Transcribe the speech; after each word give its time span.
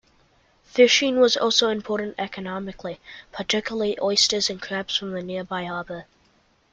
Fishing 0.63 1.19
was 1.19 1.37
also 1.37 1.69
important 1.69 2.15
economically; 2.17 2.99
particularly 3.31 3.99
oysters 4.01 4.49
and 4.49 4.59
crabs 4.59 4.97
from 4.97 5.11
the 5.11 5.21
nearby 5.21 5.65
harbour. 5.65 6.07